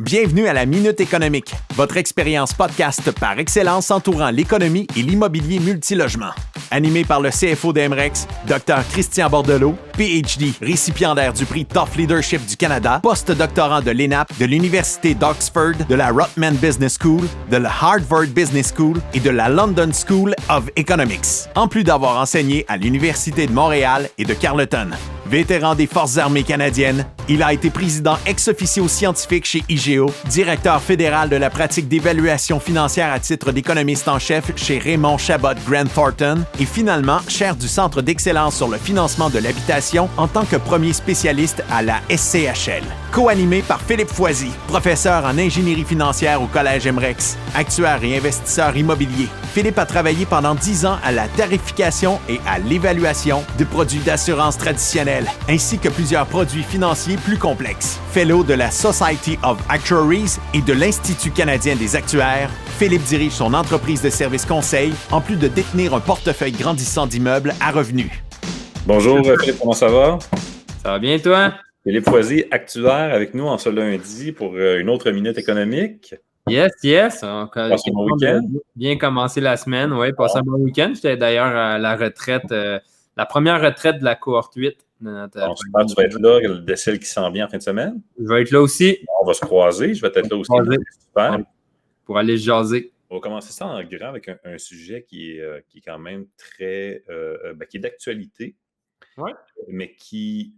[0.00, 6.30] Bienvenue à la Minute économique, votre expérience podcast par excellence entourant l'économie et l'immobilier multilogement.
[6.70, 12.56] Animé par le CFO d'Emrex, Dr Christian Bordelot, PhD, récipiendaire du prix Top Leadership du
[12.56, 18.28] Canada, post-doctorant de l'ENAP, de l'Université d'Oxford, de la Rotman Business School, de la Harvard
[18.28, 23.48] Business School et de la London School of Economics, en plus d'avoir enseigné à l'Université
[23.48, 24.90] de Montréal et de Carleton.
[25.28, 31.28] Vétéran des Forces armées canadiennes, il a été président ex-officio scientifique chez IGEO, directeur fédéral
[31.28, 36.44] de la pratique d'évaluation financière à titre d'économiste en chef chez Raymond Chabot Grant Thornton
[36.58, 40.94] et finalement chair du Centre d'excellence sur le financement de l'habitation en tant que premier
[40.94, 42.84] spécialiste à la SCHL.
[43.12, 49.28] Co-animé par Philippe Foisy, professeur en ingénierie financière au Collège Emrex, actuaire et investisseur immobilier.
[49.52, 54.56] Philippe a travaillé pendant dix ans à la tarification et à l'évaluation de produits d'assurance
[54.56, 55.17] traditionnels
[55.48, 57.98] ainsi que plusieurs produits financiers plus complexes.
[58.12, 63.54] Fellow de la Society of Actuaries et de l'Institut canadien des actuaires, Philippe dirige son
[63.54, 68.10] entreprise de services conseil en plus de détenir un portefeuille grandissant d'immeubles à revenus.
[68.86, 70.18] Bonjour Philippe, comment ça va?
[70.82, 71.54] Ça va bien toi?
[71.84, 76.14] Philippe Foisy, actuaire avec nous en ce lundi pour euh, une autre minute économique.
[76.48, 77.20] Yes, yes.
[77.22, 78.40] On a
[78.76, 79.92] bien commencé la semaine.
[79.92, 80.92] Oui, passé un bon week-end.
[80.94, 82.78] J'étais d'ailleurs à la retraite, euh,
[83.16, 86.98] la première retraite de la cohorte 8 on se tu vas être là, le décel
[86.98, 88.00] qui s'en vient en fin de semaine.
[88.18, 88.98] Je vais être là aussi.
[89.20, 90.52] On va se croiser, je vais être là aussi.
[91.00, 91.38] Super.
[92.04, 92.92] Pour aller jaser.
[93.10, 95.98] On va commencer ça en grand avec un, sujet qui est, euh, qui est quand
[95.98, 97.02] même très.
[97.08, 98.56] Euh, euh, ben, qui est d'actualité.
[99.16, 99.32] Ouais.
[99.68, 100.54] Mais qui,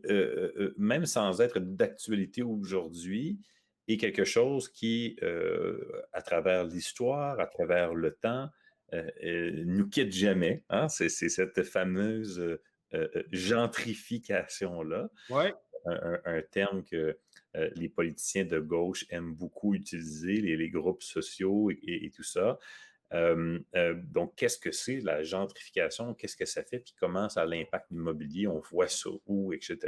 [0.76, 3.38] même sans être d'actualité aujourd'hui,
[3.88, 5.16] est quelque chose qui,
[6.12, 8.50] à travers l'histoire, à travers le temps,
[9.22, 10.62] nous quitte jamais.
[10.68, 10.88] Hein?
[10.88, 12.58] C'est cette fameuse
[12.94, 15.08] euh, euh, gentrification-là.
[15.86, 17.16] Un, terme que
[17.56, 22.58] euh, les politiciens de gauche aiment beaucoup utiliser, les, groupes sociaux et, tout ça.
[23.12, 26.12] donc, qu'est-ce que c'est la gentrification?
[26.14, 26.80] Qu'est-ce que ça fait?
[26.80, 28.46] Puis comment ça a l'impact l'immobilier?
[28.46, 29.78] On voit ça où, etc.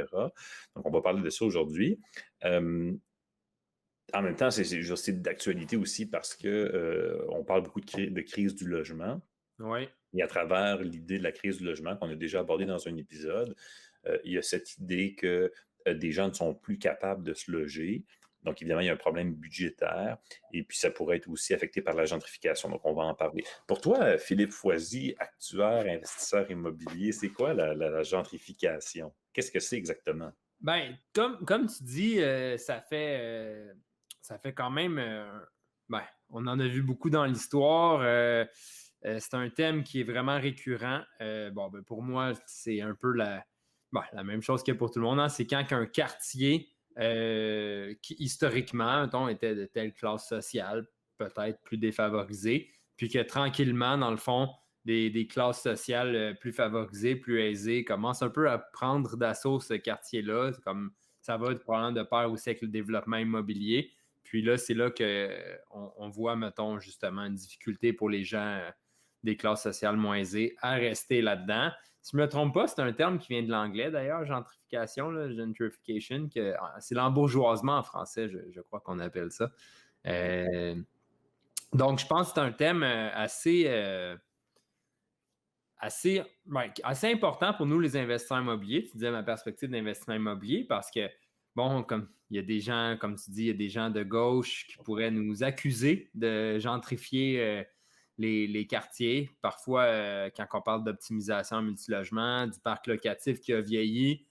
[0.75, 1.99] Donc, on va parler de ça aujourd'hui.
[2.41, 9.21] en même temps, c'est d'actualité aussi parce qu'on parle beaucoup de, de, crise du logement.
[9.59, 9.87] Oui.
[10.13, 12.95] Et à travers l'idée de la crise du logement qu'on a déjà abordé dans un
[12.97, 13.55] épisode,
[14.07, 15.51] euh, il y a cette idée que
[15.87, 18.03] euh, des gens ne sont plus capables de se loger.
[18.43, 20.17] Donc, évidemment, il y a un problème budgétaire
[20.51, 22.69] et puis ça pourrait être aussi affecté par la gentrification.
[22.69, 23.43] Donc, on va en parler.
[23.67, 29.13] Pour toi, Philippe Foisy, actuaire, investisseur immobilier, c'est quoi la, gentrification?
[29.31, 30.31] Qu'est-ce que c'est exactement?
[30.59, 33.65] Bien, comme, comme tu dis, euh, ça, fait,
[34.21, 34.95] ça fait quand même.
[35.87, 38.01] ben, on en a vu beaucoup dans l'histoire.
[39.05, 41.01] Euh, c'est un thème qui est vraiment récurrent.
[41.21, 43.45] Euh, bon, ben, pour moi, c'est un peu la,
[44.13, 45.19] la même chose que pour tout le monde.
[45.19, 45.29] Hein.
[45.29, 46.69] C'est quand un quartier
[46.99, 50.87] euh, qui, historiquement, était de telle classe sociale,
[51.17, 54.49] peut-être plus défavorisé, puis que tranquillement, dans le fond,
[54.85, 60.51] des, classes sociales plus favorisées, plus aisées, commencent un peu à prendre d'assaut ce quartier-là.
[60.63, 63.91] Comme ça va probablement de pair aussi avec le développement immobilier.
[64.23, 68.61] Puis là, c'est là qu'on on voit, mettons, justement, une difficulté pour les gens
[69.23, 71.71] des classes sociales moins aisées à rester là-dedans.
[72.01, 75.29] Si je ne me trompe pas, c'est un terme qui vient de l'anglais d'ailleurs, gentrification,
[75.31, 79.51] gentrification, que, ah, c'est l'embourgeoisement en français, je, crois qu'on appelle ça.
[80.07, 80.75] Euh,
[81.71, 84.17] donc, je pense que c'est un thème euh, assez, euh,
[85.77, 86.21] assez,
[86.83, 88.83] assez important pour nous, les investisseurs immobiliers.
[88.83, 91.09] Tu disais ma perspective d'investissement immobilier parce que,
[91.55, 93.89] bon, comme il y a des gens, comme tu dis, il y a des gens
[93.89, 97.65] de gauche qui pourraient nous accuser de gentrifier
[98.17, 99.31] les, quartiers.
[99.41, 104.25] Parfois, euh, quand on parle d'optimisation en multilogement, du parc locatif qui a vieilli,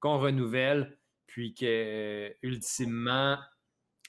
[0.00, 3.38] qu'on renouvelle, puis que, euh, ultimement,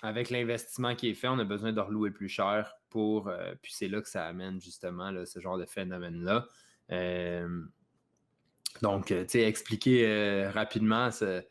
[0.01, 3.29] avec l'investissement qui est fait, on a besoin de relouer plus cher pour.
[3.29, 6.47] Euh, puis c'est là que ça amène justement ce genre de phénomène-là.
[8.81, 11.41] donc, tu sais, expliquer rapidement, ce,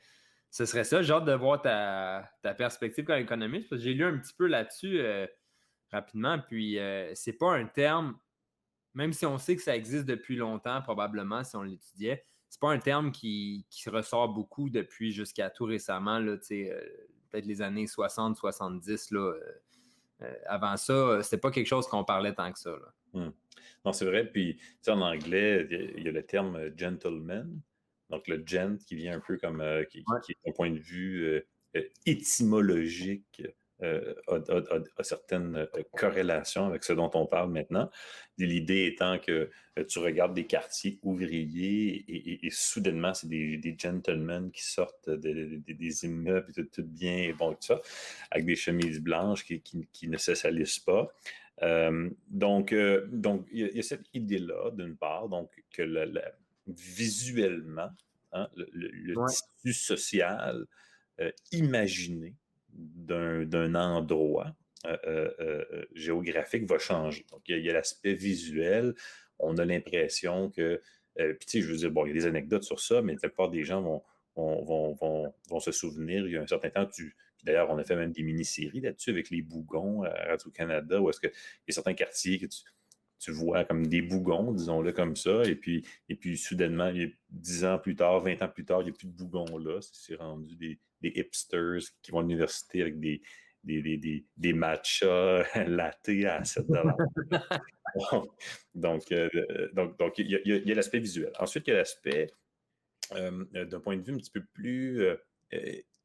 [0.51, 1.03] serait ça.
[1.03, 4.35] J'ai hâte de voir ta, ta perspective comme économiste, parce que j'ai lu un petit
[4.35, 5.01] peu là-dessus
[5.95, 6.39] rapidement.
[6.39, 8.19] Puis, euh, c'est pas un terme,
[8.95, 12.71] même si on sait que ça existe depuis longtemps, probablement, si on l'étudiait, c'est pas
[12.71, 16.81] un terme qui, qui ressort beaucoup depuis jusqu'à tout récemment, là, euh,
[17.31, 19.11] peut-être les années 60, 70.
[19.11, 19.35] Là,
[20.23, 22.77] euh, avant ça, c'était pas quelque chose qu'on parlait tant que ça.
[23.13, 23.31] Mmh.
[23.85, 24.31] Non, c'est vrai.
[24.31, 24.59] Puis,
[24.89, 27.61] en anglais, il y a le terme gentleman.
[28.11, 31.43] Donc, le gent qui vient un peu comme, qui, est un point de vue
[32.07, 33.43] étymologique
[33.83, 37.91] euh, a, certaines euh, corrélations avec ce dont on parle maintenant.
[38.39, 39.51] L'idée étant que
[39.89, 42.05] tu regardes des quartiers ouvriers
[42.47, 47.63] et, soudainement, c'est des, gentlemen qui sortent des immeubles, tout, tout, bien et bon, tout
[47.63, 47.81] ça,
[48.31, 51.13] avec des chemises blanches qui, ne se salissent pas.
[52.29, 52.75] donc,
[53.09, 55.83] donc, il y, a cette idée-là, d'une part, donc que
[56.69, 57.91] visuellement,
[58.33, 59.15] hein, le,
[59.63, 60.67] tissu social
[61.53, 62.35] imaginé
[62.75, 64.55] d'un endroit
[64.87, 67.25] euh, euh, euh, géographique va changer.
[67.31, 68.95] Donc, il y a, l'aspect visuel.
[69.39, 70.81] On a l'impression que.
[71.17, 73.15] puis, tu sais, je veux dire, bon, il y a des anecdotes sur ça, mais
[73.15, 74.03] la plupart des gens vont,
[74.37, 78.13] vont, se souvenir, il y a un certain temps, tu, d'ailleurs, on a fait même
[78.13, 82.39] des mini-séries là-dessus avec les bougons à Radio-Canada, où est-ce qu'il y a certains quartiers
[82.39, 82.61] que tu,
[83.19, 86.93] tu vois comme des bougons, disons-le comme ça, et puis, et puis soudainement,
[87.31, 89.79] dix ans plus tard, 20 ans plus tard, il n'y a plus de bougons là.
[89.81, 93.21] C'est rendu des, hipsters qui vont à l'université avec des,
[93.63, 96.67] des, des, des, matchas à 7
[98.75, 99.29] donc, euh,
[99.73, 101.33] donc, donc, il y a, l'aspect visuel.
[101.39, 102.31] Ensuite, il y a l'aspect
[103.13, 105.17] euh, d'un point de vue un petit peu plus euh,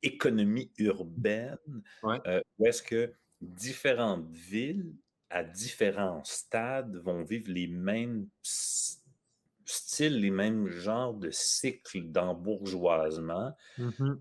[0.01, 1.57] économie urbaine,
[2.03, 4.93] où est-ce que différentes villes
[5.29, 8.27] à différents stades vont vivre les mêmes
[9.65, 13.55] styles, les mêmes genres de cycles d'embourgeoisement.
[13.77, 14.15] Mmh euh,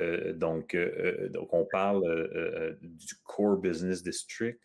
[0.00, 4.58] euh, donc, euh, donc, on parle du Core Business District.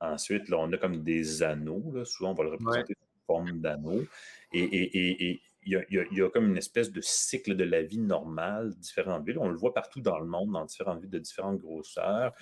[0.00, 1.90] Ensuite, là, on a comme des anneaux.
[1.92, 2.04] Là.
[2.04, 4.04] Souvent, on va le représenter sous forme d'anneaux.
[4.52, 9.38] Et, il y, a, comme une espèce de cycle de la vie normale, différentes villes.
[9.38, 12.34] On le voit partout dans le monde, dans différentes villes de différentes grosseurs.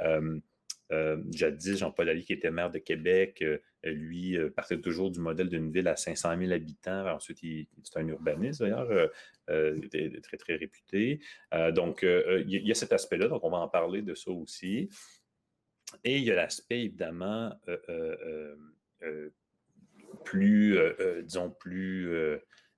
[0.00, 0.38] Euh,
[1.30, 5.48] jadis, Jean-Paul Allais, qui était maire de Québec, euh, lui euh, partait toujours du modèle
[5.48, 7.06] d'une ville à 500 000 habitants.
[7.06, 7.38] Ensuite,
[7.82, 9.10] c'est un urbaniste d'ailleurs,
[9.46, 11.20] très, très réputé.
[11.72, 14.88] donc, il y, a cet aspect-là, donc on va en parler de ça aussi.
[16.04, 17.52] Et il y a l'aspect, évidemment,
[20.24, 20.78] plus,
[21.24, 22.08] disons, plus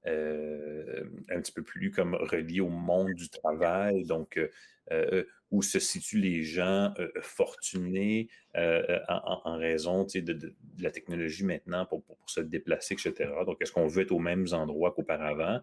[0.06, 4.48] euh, un petit peu plus comme relié au monde du travail, donc euh,
[4.90, 12.40] euh, où se situent les gens fortunés en, raison de, la technologie maintenant pour, se
[12.40, 13.30] déplacer, etc.
[13.46, 15.60] Donc, est-ce qu'on veut être aux mêmes endroits qu'auparavant?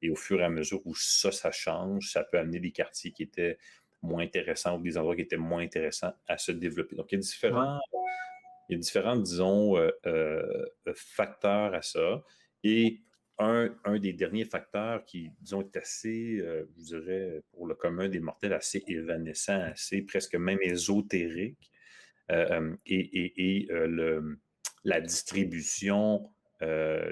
[0.00, 3.10] Et au fur et à mesure où ça, ça change, ça peut amener des quartiers
[3.10, 3.58] qui étaient
[4.00, 6.96] moins intéressants ou des endroits qui étaient moins intéressants à se développer.
[6.96, 7.80] Donc, il y a différents,
[8.68, 9.76] il y a différents disons,
[10.94, 12.22] facteurs à ça.
[12.64, 13.00] Et
[13.38, 18.20] un, des derniers facteurs qui, disons, est assez, euh, je dirais, pour le commun des
[18.20, 21.70] mortels, assez évanescent, assez presque même ésotérique,
[22.30, 24.38] euh, euh, et, le,
[24.84, 26.30] la distribution,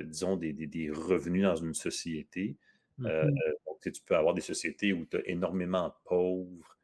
[0.05, 2.57] disons, des, revenus dans une société.
[2.99, 3.33] Mm-hmm.
[3.83, 6.79] tu peux avoir des sociétés où tu as énormément de pauvres,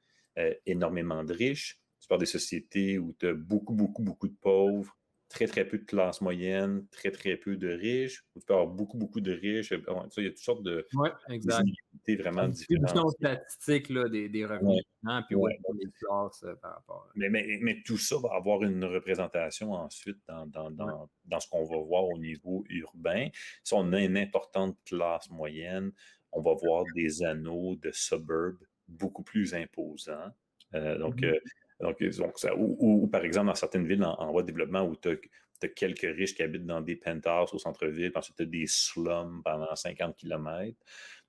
[0.65, 1.79] énormément de riches.
[2.01, 4.97] Tu peux avoir des sociétés où tu as beaucoup, beaucoup, beaucoup de pauvres,
[5.29, 8.25] très, très peu de classe moyenne, très, très peu de riches.
[8.35, 9.73] Tu peux avoir beaucoup, beaucoup de riches.
[9.73, 11.11] il y a toutes sortes de ouais,
[12.17, 13.11] vraiment différentes.
[13.13, 14.83] statistique là, des, des revenus.
[15.05, 15.59] Hein, puis ouais.
[15.79, 17.09] les classes euh, par rapport.
[17.15, 21.49] Mais, mais, mais, tout ça va avoir une représentation ensuite dans, dans, dans, dans ce
[21.49, 23.29] qu'on va voir au niveau urbain.
[23.63, 25.93] Si on a une importante classe moyenne,
[26.33, 28.59] on va voir des anneaux de suburbs
[28.89, 30.31] beaucoup plus imposants.
[30.75, 31.35] Euh, donc, mm-hmm.
[31.35, 31.41] euh,
[31.81, 32.03] donc,
[32.57, 36.35] ou, par exemple, dans certaines villes en, voie de développement où tu as, quelques riches
[36.35, 40.77] qui habitent dans des penthouses au centre-ville, ensuite tu as des slums pendant 50 km.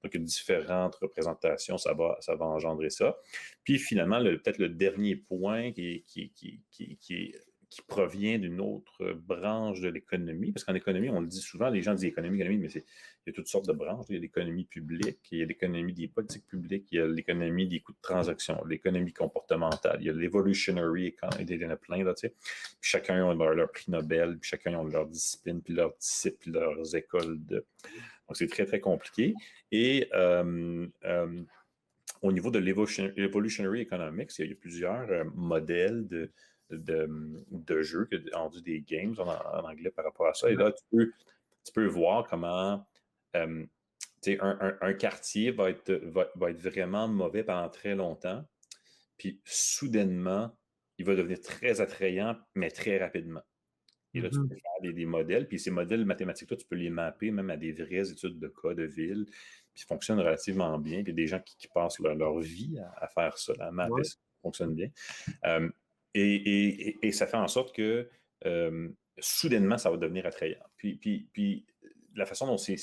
[0.04, 3.18] Donc, il y a différentes représentations, ça va, ça va engendrer ça.
[3.64, 7.36] Puis finalement, peut-être le dernier point qui, qui, qui, qui est
[7.70, 10.52] qui provient d'une autre branche de l'économie.
[10.52, 12.84] Parce qu'en économie, on le dit souvent, les gens disent économie, économie, mais il
[13.28, 14.06] y a toutes sortes de branches.
[14.10, 17.08] Il y a l'économie publique, il y a l'économie des politiques publiques, il y a
[17.08, 21.70] l'économie des coûts de transaction, l'économie comportementale, il y a l'evolutionary economy, il y en
[21.70, 22.30] a plein, là, tu.
[22.30, 22.38] Puis
[22.82, 26.96] chacun a leur, prix Nobel, puis chacun a leur discipline, puis leurs disciples, puis leurs
[26.96, 27.38] écoles.
[27.48, 29.34] Donc, c'est très, très compliqué.
[29.72, 30.10] Et
[32.22, 36.32] au niveau de l'evolutionary economics, il y a plusieurs euh, modèles de
[36.70, 37.10] de,
[37.52, 39.30] de jeux, rendu des games en,
[39.68, 40.50] anglais par rapport à ça.
[40.50, 41.12] Et là, tu peux,
[41.64, 42.86] tu peux voir comment
[43.36, 43.66] euh,
[44.28, 48.44] un, un, quartier va être, va, être vraiment mauvais pendant très longtemps,
[49.18, 50.58] puis soudainement,
[50.98, 53.44] il va devenir très attrayant, mais très rapidement.
[54.14, 54.50] Et là, tu mm-hmm.
[54.50, 57.72] peux faire des, modèles, puis ces modèles mathématiques-là, tu peux les mapper même à des
[57.72, 59.26] vraies études de cas de ville,
[59.74, 61.04] puis ils fonctionnent relativement bien.
[61.04, 63.54] Puis il y a des gens qui, passent leur, vie à, faire ça.
[63.60, 63.88] La map
[64.42, 64.90] fonctionne bien.
[65.46, 65.70] Euh,
[66.14, 68.10] et, ça fait en sorte que
[68.46, 70.64] euh, soudainement, ça va devenir attrayant.
[70.78, 71.66] Puis, puis, puis
[72.16, 72.78] la façon dont c'est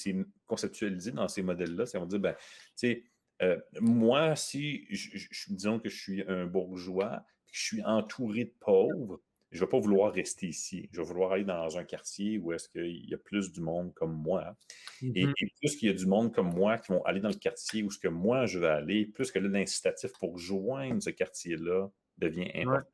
[0.46, 2.40] conceptualisé dans ces modèles-là, c'est qu'on dit, ben, tu
[2.76, 3.04] sais,
[3.42, 9.20] euh, moi, si, je, disons que je suis un bourgeois, je suis entouré de pauvres,
[9.50, 10.88] je ne vais pas vouloir rester ici.
[10.92, 13.94] Je vais vouloir aller dans un quartier où est-ce qu'il y a plus du monde
[13.94, 14.56] comme moi.
[15.02, 15.32] et, mm-hmm.
[15.60, 17.90] plus qu'il y a du monde comme moi qui vont aller dans le quartier où
[17.90, 21.88] ce que moi je vais aller, plus que l'incitatif pour joindre ce quartier-là
[22.18, 22.88] devient important.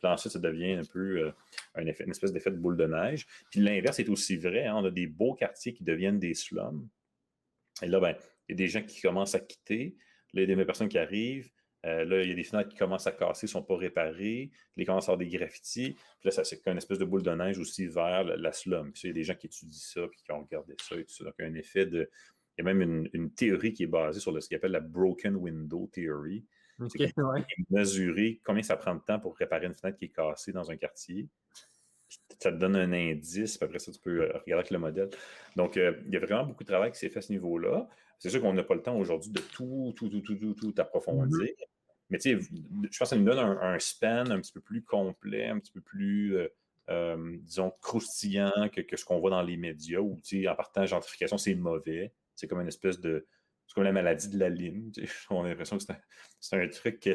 [0.00, 1.32] Puis ensuite, ça devient un peu euh,
[1.76, 3.26] une espèce d'effet de boule de neige.
[3.50, 4.66] Puis l'inverse est aussi vrai.
[4.66, 4.76] Hein.
[4.76, 6.88] On a des beaux quartiers qui deviennent des slums.
[7.82, 8.14] Et là, ben,
[8.48, 9.96] il y a des gens qui commencent à quitter.
[10.32, 11.50] Là, il y a des personnes qui arrivent.
[11.86, 14.50] Euh, là, il y a des fenêtres qui commencent à casser, ne sont pas réparées.
[14.50, 15.92] Puis, ils commencent à avoir des graffitis.
[15.92, 18.92] Puis là, ça, c'est une espèce de boule de neige aussi vers la, slum.
[18.92, 21.04] Puis il y a des gens qui étudient ça, puis qui ont regardé ça et
[21.04, 21.24] tout ça.
[21.24, 22.10] Donc, un effet de.
[22.58, 25.36] Il y a même une, théorie qui est basée sur ce qu'on appelle la Broken
[25.36, 26.44] Window Theory.
[26.80, 27.12] Okay,
[27.70, 30.76] Mesurer combien ça prend de temps pour réparer une fenêtre qui est cassée dans un
[30.76, 31.28] quartier.
[32.38, 35.10] Ça te donne un indice, puis après ça, tu peux euh, regarder avec le modèle.
[35.56, 37.88] Donc, euh, il y a vraiment beaucoup de travail qui s'est fait à ce niveau-là.
[38.18, 40.74] C'est sûr qu'on n'a pas le temps aujourd'hui de tout, tout, tout, tout, tout, tout
[40.78, 41.38] approfondir.
[41.38, 41.64] Mm-hmm.
[42.08, 44.82] Mais tu sais, je pense que ça nous donne un, span un petit peu plus
[44.82, 46.36] complet, un petit peu plus,
[46.88, 50.56] euh, disons, croustillant que, que ce qu'on voit dans les médias, où, tu sais, en
[50.56, 52.12] partant, gentrification, c'est mauvais.
[52.34, 53.26] C'est comme une espèce de,
[53.70, 54.90] c'est comme la maladie de la lime.
[55.30, 55.84] On a l'impression que
[56.40, 57.08] c'est un, truc,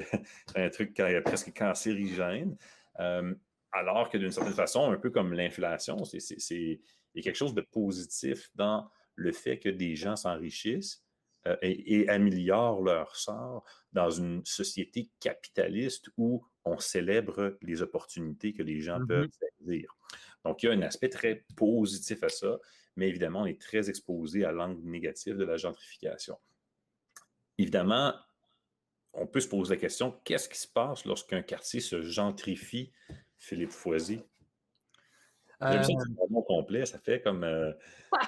[0.55, 0.95] un truc
[1.25, 2.55] presque cancérigène.
[3.01, 3.35] Euh,
[3.73, 6.79] alors que d'une certaine façon, un peu comme l'inflation, il
[7.13, 11.03] y a quelque chose de positif dans le fait que des gens s'enrichissent
[11.45, 18.63] euh, et, améliorent leur sort dans une société capitaliste où on célèbre les opportunités que
[18.63, 19.59] les gens peuvent mm-hmm.
[19.59, 19.93] saisir.
[20.45, 22.57] Donc, il y a un aspect très positif à ça
[22.95, 26.37] mais évidemment, on est très exposé à l'angle négatif de la gentrification.
[27.57, 28.13] Évidemment,
[29.13, 32.91] on peut se poser la question, qu'est-ce qui se passe lorsqu'un quartier se gentrifie,
[33.37, 34.21] Philippe Foisy?
[35.61, 35.81] Euh...
[36.47, 37.43] complet, ça fait comme...
[37.43, 37.71] Euh,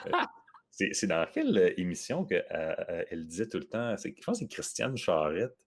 [0.05, 0.11] euh,
[0.71, 4.95] c'est dans quelle émission qu'elle euh, disait tout le temps, je pense que c'est Christiane
[4.97, 5.57] Charrette.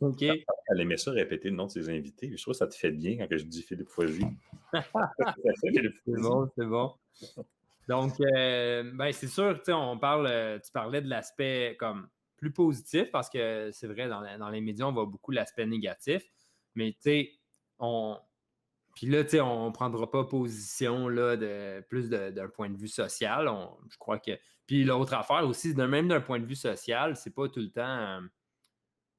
[0.00, 2.30] Elle aimait ça répéter le nom de ses invités.
[2.36, 4.24] Je trouve que ça te fait bien quand je dis Philippe Foisy.
[4.72, 6.94] c'est bon, c'est bon.
[7.90, 13.10] Donc, euh, ben, c'est sûr, on parle, euh, tu parlais de l'aspect comme plus positif
[13.10, 16.22] parce que c'est vrai, dans, les médias, on voit beaucoup l'aspect négatif.
[16.76, 17.32] Mais tu sais,
[17.80, 18.16] on.
[18.94, 22.76] Puis là, tu sais, on ne prendra pas position là, de, plus d'un point de
[22.76, 23.50] vue social.
[23.90, 24.38] je crois que.
[24.68, 27.82] Puis l'autre affaire aussi, même d'un point de vue social, c'est pas tout le temps.
[27.82, 28.20] Euh,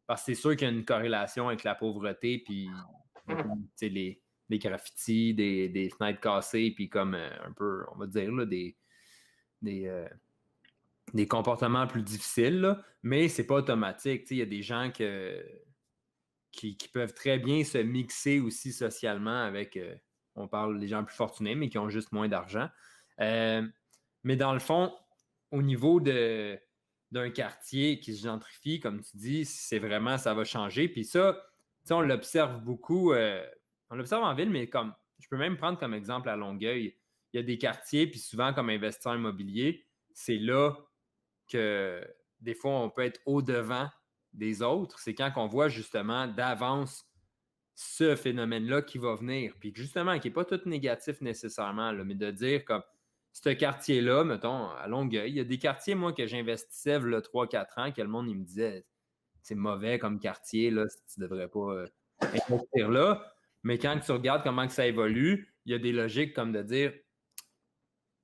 [0.08, 2.70] parce que c'est sûr qu'il y a une corrélation avec la pauvreté, puis
[3.82, 4.22] les,
[4.52, 8.78] des graffitis, des, fenêtres cassées, puis comme euh, un peu, on va dire, là, des,
[9.62, 10.08] des, euh,
[11.14, 14.28] des comportements plus difficiles, là, mais c'est pas automatique.
[14.30, 15.42] Il y a des gens que,
[16.52, 19.96] qui, peuvent très bien se mixer aussi socialement avec, euh,
[20.36, 22.70] on parle des gens plus fortunés, mais qui ont juste moins d'argent.
[23.18, 24.94] mais dans le fond,
[25.52, 26.60] au niveau de
[27.12, 30.88] d'un quartier qui se gentrifie, comme tu dis, c'est vraiment, ça va changer.
[30.88, 31.38] Puis ça,
[31.90, 33.12] on l'observe beaucoup.
[33.92, 36.98] On l'observe en ville, mais comme je peux même prendre comme exemple à Longueuil.
[37.34, 40.76] Il y a des quartiers, puis souvent comme investisseur immobilier, c'est là
[41.48, 42.06] que
[42.40, 43.90] des fois on peut être au-devant
[44.34, 45.00] des autres.
[45.00, 47.06] C'est quand on voit justement d'avance
[47.76, 49.56] ce phénomène-là qui va venir.
[49.60, 52.84] Puis justement, qui n'est pas tout négatif nécessairement, mais de dire comme
[53.32, 57.66] ce quartier-là, mettons, à Longueuil, il y a des quartiers, moi, que j'investissais a 3-4
[57.78, 58.86] ans, que le monde il me disait
[59.42, 61.88] c'est mauvais comme quartier, là, tu ne devrais pas euh,
[62.22, 63.34] investir là.
[63.64, 66.62] Mais quand tu regardes comment que ça évolue, il y a des logiques comme de
[66.64, 66.94] dire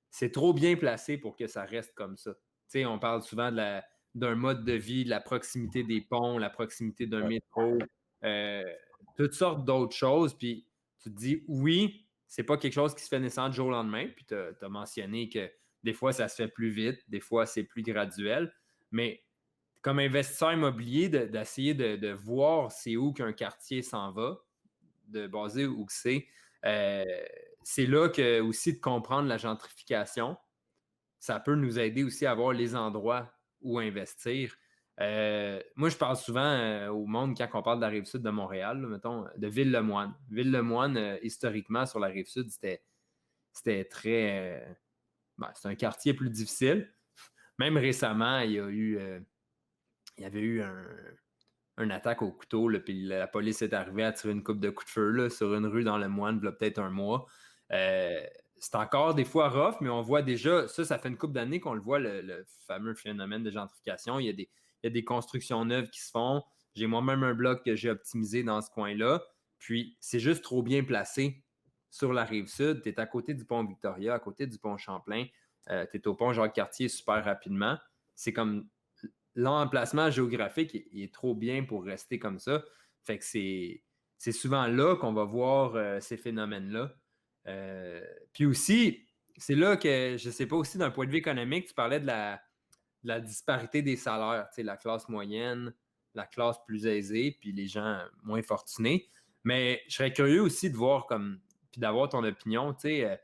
[0.10, 2.34] c'est trop bien placé pour que ça reste comme ça.
[2.34, 2.39] Tu
[2.79, 7.06] sais, on parle souvent d'un mode de vie, de la proximité des ponts, la proximité
[7.06, 7.77] d'un métro,
[8.24, 8.63] euh,
[9.15, 10.34] toutes sortes d'autres choses.
[10.34, 10.65] Puis
[11.03, 13.72] tu te dis oui, c'est pas quelque chose qui se fait naissant du jour au
[13.72, 14.08] lendemain.
[14.08, 15.51] Puis tu as, mentionné que
[15.84, 18.51] des fois, ça se fait plus vite, des fois, c'est plus graduel.
[18.91, 19.24] Mais
[19.82, 24.39] comme investisseur immobilier, d'essayer de, de, voir c'est où qu'un quartier s'en va,
[25.07, 26.27] de baser où c'est.
[26.65, 27.05] Euh,
[27.63, 30.37] c'est là que aussi de comprendre la gentrification,
[31.19, 34.55] ça peut nous aider aussi à voir les endroits où investir.
[34.99, 38.21] Euh, moi, je parle souvent euh, au monde quand on parle de la rive sud
[38.21, 40.15] de Montréal, mettons, de Ville-le-Moine.
[40.29, 42.81] Ville-le-Moine, historiquement, sur la rive sud, c'était,
[43.53, 44.77] c'était très.
[45.37, 46.91] Ben, c'est un quartier plus difficile.
[47.59, 48.99] Même récemment, il y a eu.
[50.17, 50.85] il y avait eu un,
[51.77, 54.88] une attaque au couteau, puis la police est arrivée à tirer une coupe de coups
[54.88, 57.27] de feu sur une rue dans le Moine, peut-être un mois.
[57.72, 58.19] Euh,
[58.60, 61.60] c'est encore des fois rough, mais on voit déjà, ça, ça fait une couple d'années
[61.60, 64.19] qu'on le voit, le, fameux phénomène de gentrification.
[64.19, 64.50] Il y, a des,
[64.84, 66.43] il y a des constructions neuves qui se font.
[66.75, 69.24] J'ai moi-même un bloc que j'ai optimisé dans ce coin-là.
[69.60, 71.43] Puis c'est juste trop bien placé
[71.89, 72.81] sur la rive sud.
[72.81, 75.25] Tu es à côté du pont Victoria, à côté du pont Champlain.
[75.69, 77.77] Euh, tu es au pont Jacques-Cartier super rapidement.
[78.15, 78.67] C'est comme
[79.38, 82.65] l'emplacement géographique est, trop bien pour rester comme ça.
[83.03, 84.32] Fait que c'est.
[84.34, 86.94] souvent là qu'on va voir ces phénomènes-là.
[88.34, 91.67] puis aussi, c'est là que, je ne sais pas, aussi d'un point de vue économique,
[91.67, 92.41] tu parlais de la,
[93.22, 95.74] disparité des salaires, la classe moyenne,
[96.15, 99.08] la classe plus aisée, puis les gens moins fortunés.
[99.44, 101.39] Mais je serais curieux aussi de voir comme,
[101.72, 103.15] puis d'avoir ton opinion, tu sais, euh,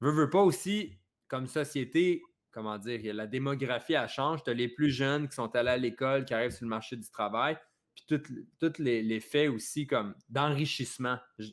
[0.00, 0.98] veux, veux pas aussi,
[1.28, 2.22] comme société,
[2.56, 4.42] comment dire, la démographie, elle change.
[4.42, 6.96] Tu as les plus jeunes qui sont allés à l'école, qui arrivent sur le marché
[6.96, 7.58] du travail,
[7.94, 8.18] puis
[8.58, 11.18] tous les, les, faits aussi comme d'enrichissement.
[11.38, 11.44] Tu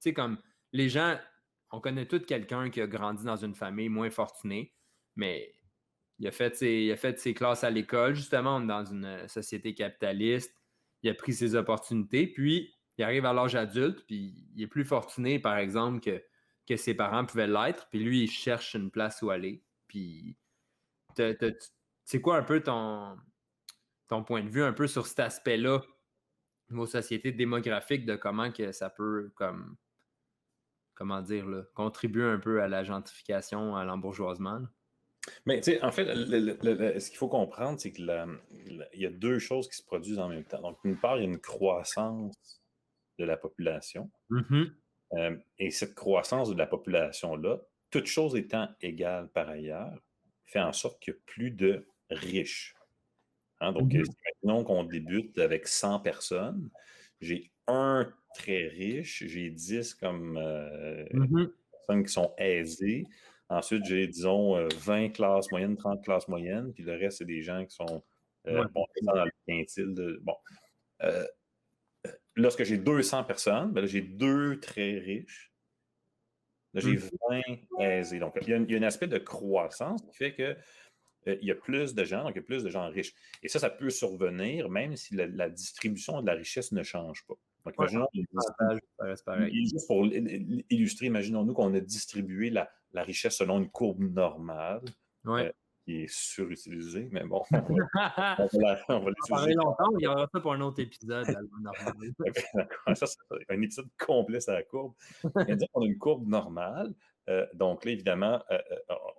[0.00, 0.36] sais, comme
[0.72, 1.16] les gens,
[1.70, 4.74] on connaît tous quelqu'un qui a grandi dans une famille moins fortunée,
[5.14, 5.54] mais
[6.18, 10.52] il a fait ses, ses classes à l'école, justement, dans une société capitaliste.
[11.04, 14.84] Il a pris ses opportunités, puis il arrive à l'âge adulte, puis il est plus
[14.84, 16.20] fortuné, par exemple, que,
[16.68, 19.62] que ses parents pouvaient l'être, puis lui, il cherche une place où aller.
[19.86, 20.36] Puis,
[22.04, 23.16] c'est quoi un peu ton,
[24.08, 25.82] ton point de vue un peu sur cet aspect-là,
[26.70, 29.76] nos sociétés démographiques, de comment que ça peut, comme,
[30.94, 34.62] comment dire, là, contribuer un peu à la gentrification, à l'embourgeoisement?
[35.46, 38.06] Mais tu sais, en fait, ce qu'il faut comprendre, c'est qu'il
[38.94, 40.60] y a deux choses qui se produisent en même temps.
[40.60, 42.62] Donc, d'une part, il y a une croissance
[43.18, 44.10] de la population.
[44.30, 44.72] Mm-hmm.
[45.14, 47.58] Euh, et cette croissance de la population-là,
[47.90, 49.98] toutes choses étant égales par ailleurs,
[50.48, 52.74] fait en sorte qu'il y a plus de riches.
[53.60, 54.06] Hein, donc, mm-hmm.
[54.42, 56.70] imaginons qu'on débute avec 100 personnes.
[57.20, 61.50] J'ai un très riche, j'ai 10 comme euh, mm-hmm.
[61.72, 63.04] personnes qui sont aisées.
[63.50, 67.42] Ensuite, j'ai, disons, 20 euh, classes moyennes, 30 classes moyennes, puis le reste, c'est des
[67.42, 68.02] gens qui sont
[68.46, 68.64] euh,
[69.02, 69.94] dans le quintile.
[69.94, 70.34] De, bon.
[71.02, 71.26] Euh,
[72.36, 75.52] lorsque j'ai 200 personnes, ben j'ai deux très riches.
[76.74, 77.80] Là, j'ai 20 mmh.
[77.80, 78.18] aisés.
[78.18, 80.56] Donc, il y, a, un aspect de croissance qui fait que
[81.26, 83.12] il y a plus de gens, donc il y a plus de gens riches.
[83.42, 87.34] Et ça, ça peut survenir même si la distribution de la richesse ne change pas.
[87.64, 87.88] Donc,
[89.52, 94.82] juste pour illustrer, imaginons-nous qu'on a distribué la, richesse selon une courbe normale.
[95.26, 95.52] Euh,
[95.88, 97.42] qui est surutilisée, mais bon.
[97.50, 97.58] on
[98.60, 101.26] va, on va, parler longtemps, il y aura ça pour un autre épisode.
[102.94, 103.16] ça, c'est
[103.48, 104.92] un épisode complet sur la courbe.
[105.48, 106.92] dire qu'on a une courbe normale.
[107.30, 108.58] Euh, donc là, évidemment, euh,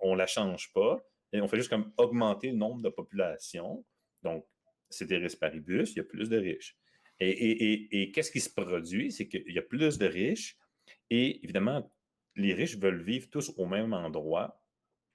[0.00, 1.00] on ne la change pas.
[1.32, 3.84] Et on fait juste comme augmenter le nombre de populations.
[4.22, 4.46] Donc,
[4.90, 6.76] c'est des risques paribus, il y a plus de riches.
[7.18, 9.10] Et, qu'est-ce qui se produit?
[9.10, 10.56] C'est qu'il y a plus de riches
[11.10, 11.92] et évidemment,
[12.36, 14.59] les riches veulent vivre tous au même endroit.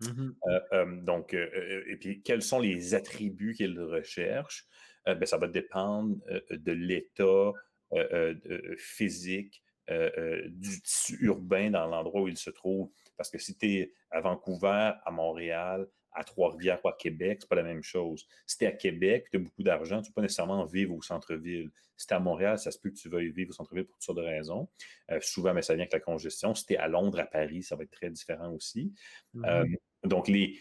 [0.02, 4.66] Mmh euh, euh, donc, euh, et puis, quels sont les attributs qu'ils recherchent?
[5.06, 6.16] Ben, ça va dépendre
[6.50, 7.52] de l'état
[8.80, 12.90] physique du tissu urbain dans l'endroit où il se trouve.
[13.16, 17.50] Parce que si tu es à Vancouver, à Montréal, à Trois-Rivières ou à Québec, c'est
[17.50, 18.26] pas la même chose.
[18.46, 20.96] Si tu es à Québec, tu as beaucoup d'argent, tu ne peux pas nécessairement vivre
[20.96, 21.72] au centre-ville.
[21.98, 23.96] Si tu es à Montréal, ça se peut que tu veuilles vivre au centre-ville pour
[23.96, 24.68] toutes sortes de raisons.
[25.12, 26.56] Euh, souvent, mais ça vient avec la congestion.
[26.56, 28.94] Si tu es à Londres, à Paris, ça va être très différent aussi.
[29.36, 29.46] Mm-hmm.
[29.46, 29.66] Euh,
[30.06, 30.60] donc, les,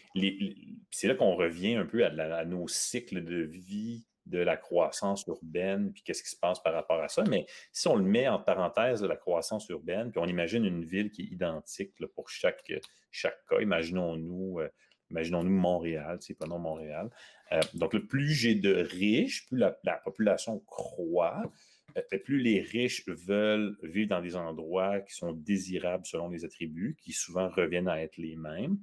[0.91, 5.93] c'est là qu'on revient un peu à, nos cycles de vie de la croissance urbaine,
[5.93, 7.23] puis qu'est-ce qui se passe par rapport à ça.
[7.29, 10.83] Mais si on le met en parenthèse de la croissance urbaine, puis on imagine une
[10.83, 12.63] ville qui est identique pour chaque,
[13.11, 14.69] chaque cas, imaginons-nous euh,
[15.11, 17.09] Imaginons-nous Montréal, c'est pas non Montréal.
[17.51, 19.71] Euh, donc, le plus j'ai de riches, plus la,
[20.03, 21.51] population croît,
[21.97, 26.97] euh, plus les riches veulent vivre dans des endroits qui sont désirables selon les attributs,
[26.99, 28.79] qui souvent reviennent à être les mêmes.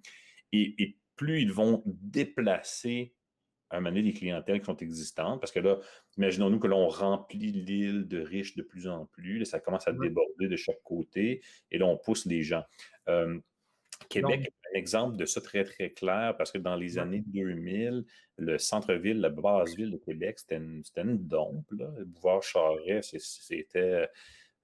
[0.52, 3.14] Et, plus ils vont déplacer
[3.68, 5.78] à un moment donné les clientèles qui sont existantes, parce que là,
[6.18, 10.48] imaginons-nous que l'on remplit l'île de riches de plus en plus, ça commence à déborder
[10.48, 12.64] de chaque côté, et là, on pousse les gens.
[13.08, 13.38] Euh,
[14.08, 18.04] Québec est un exemple de ça très, très clair parce que dans les années 2000,
[18.38, 21.70] le centre-ville, la base ville de Québec, c'était une, une, dompe.
[21.70, 21.88] Là.
[22.04, 24.08] Bouvard Charest, c'était.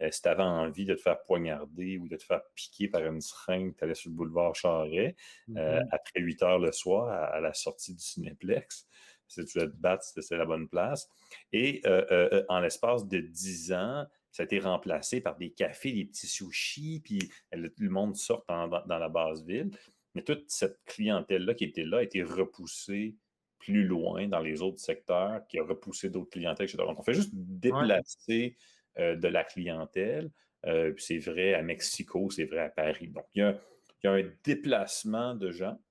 [0.01, 3.05] Euh, si tu avais envie de te faire poignarder ou de te faire piquer par
[3.05, 5.17] une seringue, tu allais sur le boulevard Charest
[5.49, 5.89] euh, mm-hmm.
[5.91, 8.87] après 8 heures le soir à, la sortie du Cinéplex.
[9.27, 11.11] Si tu voulais te battre, c'était la bonne place.
[11.53, 14.07] Et euh, en l'espace de 10 ans,
[14.39, 17.19] ça a été remplacé par des cafés, des petits sushis, puis
[17.51, 19.73] le monde sort dans, la base ville.
[20.15, 23.17] Mais toute cette clientèle-là qui était là a été repoussée
[23.59, 26.85] plus loin dans les autres secteurs, qui a repoussé d'autres clientèles, etc.
[26.87, 28.57] Donc, on fait juste déplacer
[29.01, 30.31] euh, de la clientèle.
[30.67, 33.09] Euh, c'est vrai à Mexico, c'est vrai à Paris.
[33.09, 35.83] Donc, il y a, un déplacement de gens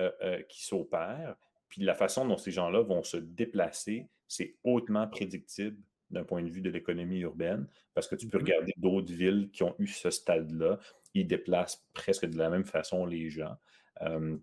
[0.00, 1.36] euh, qui s'opère.
[1.68, 5.80] Puis la façon dont ces gens-là vont se déplacer, c'est hautement prédictible
[6.10, 8.44] d'un point de vue de l'économie urbaine, parce que tu peux mhm.
[8.44, 10.78] regarder d'autres villes qui ont eu ce stade-là.
[11.14, 13.56] Ils déplacent presque de la même façon les gens.
[14.02, 14.36] Euh,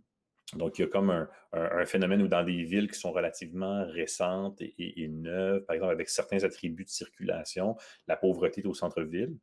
[0.54, 4.62] Donc, il y a comme un, phénomène où dans des villes qui sont relativement récentes
[4.62, 7.76] et, neuves, par exemple avec certains attributs de circulation,
[8.08, 9.36] la pauvreté est au centre-ville,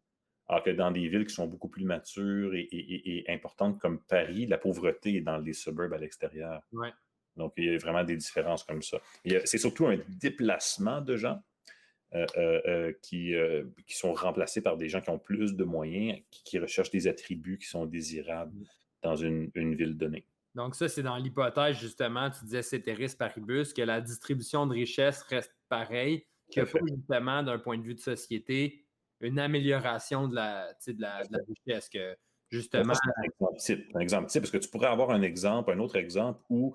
[0.49, 4.59] alors que dans des villes qui sont beaucoup plus matures et, importantes comme Paris, la
[4.59, 6.63] pauvreté est dans les suburbs à l'extérieur.
[7.37, 8.99] Donc, il y a vraiment des différences comme ça.
[9.45, 11.39] C'est surtout un déplacement de gens.
[12.15, 13.35] Euh, euh, euh, qui,
[13.87, 17.59] qui, sont remplacés par des gens qui ont plus de moyens, qui, recherchent des attributs
[17.59, 18.67] qui sont désirables mm.
[19.03, 20.25] dans une ville donnée.
[20.55, 25.23] Donc, ça, c'est dans l'hypothèse, justement, tu disais Ceteris paribus, que la distribution de richesse
[25.23, 28.85] reste pareille, qu'il n'y a pas justement, d'un point de vue de société,
[29.21, 31.89] une amélioration de la, de la, richesse.
[31.89, 32.17] Que
[32.51, 32.93] justement.
[33.95, 36.75] Un exemple type, parce que tu pourrais avoir un exemple, un autre exemple où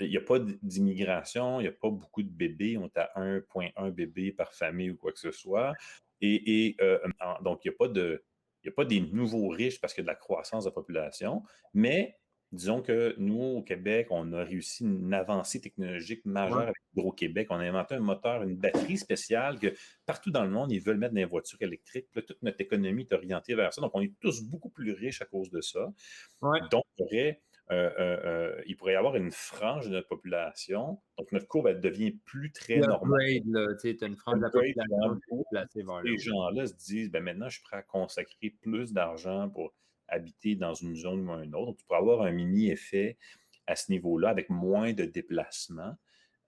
[0.00, 3.10] il n'y a pas d'immigration, il n'y a pas beaucoup de bébés, on est à
[3.16, 5.72] 1,1 bébés par famille ou quoi que ce soit.
[6.20, 6.98] Et, euh,
[7.42, 8.24] donc, il n'y a pas de.
[8.62, 10.74] Il a pas des nouveaux riches parce qu'il y a de la croissance de la
[10.74, 12.18] population, mais
[12.52, 17.48] Disons que nous, au Québec, on a réussi une avancée technologique majeure avec Hydro-Québec.
[17.50, 19.74] On a inventé un moteur, une batterie spéciale que
[20.06, 22.06] partout dans le monde, ils veulent mettre dans les voitures électriques.
[22.12, 23.80] toute notre économie est orientée vers ça.
[23.80, 25.92] Donc, on est tous beaucoup plus riches à cause de ça.
[26.70, 27.32] Donc, euh, euh,
[27.70, 31.00] il pourrait, y avoir une frange de notre population.
[31.18, 33.20] Donc, notre courbe, elle devient plus très normale.
[34.06, 37.82] une frange de la population Les gens-là se disent, ben, maintenant, je suis prêt à
[37.82, 39.74] consacrer plus d'argent pour
[40.08, 41.66] habiter dans une zone ou un autre.
[41.66, 43.18] Donc, tu pourrais avoir un mini-effet
[43.66, 45.96] à ce niveau-là avec moins de déplacements.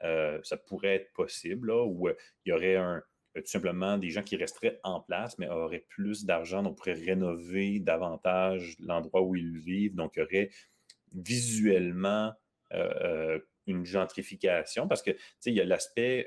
[0.05, 3.03] Euh, ça pourrait être possible, là, où euh, il y aurait un,
[3.35, 7.81] tout simplement des gens qui resteraient en place, mais auraient plus d'argent, donc pourraient rénover
[7.81, 9.97] davantage l'endroit où ils vivent.
[9.97, 10.51] Donc, il y aurait
[11.15, 12.33] visuellement
[12.73, 15.11] euh, une gentrification, parce que
[15.47, 16.27] il y a l'aspect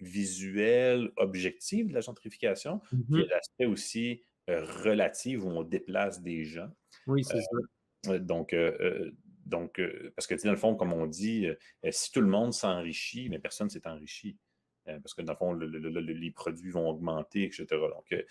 [0.00, 3.28] visuel, objectif de la gentrification, il y a mm-hmm.
[3.28, 6.68] l'aspect aussi euh, relative où on déplace des gens.
[7.06, 8.12] Oui, c'est ça.
[8.12, 9.12] Euh, donc, euh,
[9.46, 9.80] donc,
[10.16, 11.46] parce que dans le fond, comme on dit,
[11.90, 14.38] si tout le monde s'enrichit, mais personne ne s'est enrichi.
[14.84, 17.66] parce que dans le fond, les produits vont augmenter, etc.
[17.70, 18.24] Donc,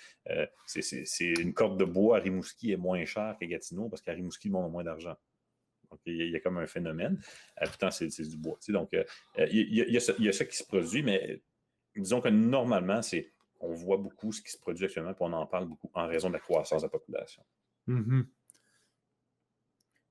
[0.66, 4.48] c'est une corde de bois à Rimouski est moins chère qu'à Gatineau parce qu'à Rimouski,
[4.48, 5.16] le monde a moins d'argent.
[5.92, 7.22] Donc, il y, a, comme un phénomène.
[7.60, 8.58] pourtant, c'est du bois.
[8.70, 8.90] Donc,
[9.38, 11.42] il y, a ça qui se produit, mais
[11.96, 15.46] disons que normalement, c'est on voit beaucoup ce qui se produit actuellement, puis on en
[15.46, 17.44] parle beaucoup en raison de la croissance de la population.
[17.88, 18.26] Mm-hmm.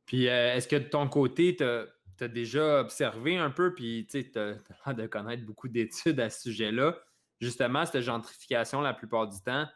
[0.07, 4.19] Puis, euh, est-ce que de ton côté, tu as, déjà observé un peu, puis tu
[4.37, 6.99] as l'air de connaître beaucoup d'études à ce sujet-là,
[7.41, 9.67] justement, cette gentrification, la plupart du temps,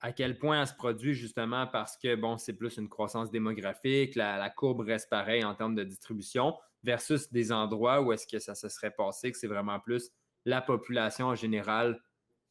[0.00, 4.14] à quel point elle se produit justement parce que, bon, c'est plus une croissance démographique,
[4.14, 8.54] la, courbe reste pareille en termes de distribution, versus des endroits où est-ce que ça
[8.54, 10.10] se serait passé, que c'est vraiment plus
[10.46, 12.00] la population en général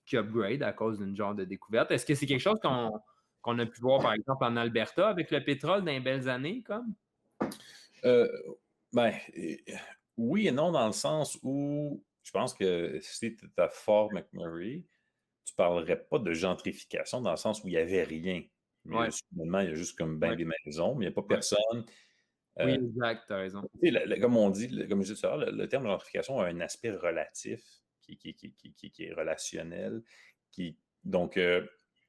[0.05, 1.91] qui upgrade à cause d'une genre de découverte.
[1.91, 5.43] Est-ce que c'est quelque chose qu'on a pu voir, par exemple, en Alberta avec le
[5.43, 6.93] pétrole dans les belles années, comme?
[8.05, 8.27] Euh,
[8.93, 9.13] ben,
[10.17, 14.83] oui et non, dans le sens où je pense que si tu Fort McMurray,
[15.49, 18.43] tu ne parlerais pas de gentrification dans le sens où il n'y avait rien.
[18.85, 21.85] Il y a juste comme bien des maisons, mais il n'y a pas personne.
[22.59, 23.61] oui, exact, tu as raison.
[24.21, 27.61] comme on dit, comme je disais tout le, le terme gentrification a un aspect relatif
[28.17, 30.01] qui, est relationnel.
[30.51, 31.65] Qui, donc, euh,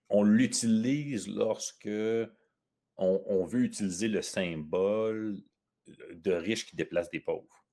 [0.09, 1.89] on l'utilise lorsque
[2.97, 5.39] on, veut utiliser le symbole
[5.87, 7.65] de riches qui déplacent des pauvres.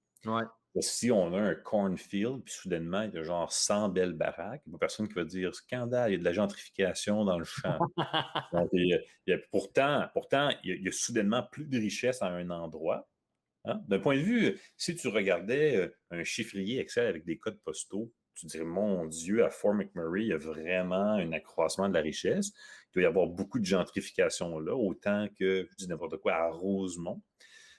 [0.80, 4.70] Si on a un cornfield, puis soudainement, il y a genre 100 belles baraques, il
[4.70, 7.46] n'y a personne qui va dire scandale, il y a de la gentrification dans le
[7.46, 7.80] champ.
[9.52, 13.10] pourtant, pourtant il, y a, soudainement plus de richesse à un endroit.
[13.66, 13.82] Hein.
[13.88, 18.14] D'un point de vue, si tu regardais euh, un chiffrier Excel avec des codes postaux,
[18.38, 22.02] tu dirais, mon Dieu, à Fort McMurray, il y a vraiment un accroissement de la
[22.02, 22.52] richesse.
[22.90, 26.50] Il doit y avoir beaucoup de gentrification là, autant que, je dis n'importe quoi, à
[26.50, 27.22] Rosemont.